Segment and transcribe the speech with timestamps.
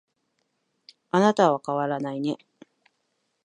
[1.11, 2.39] あなたは変わらないね